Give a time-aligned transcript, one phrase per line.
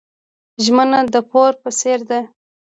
[0.63, 2.19] ژمنه د پور په څیر ده.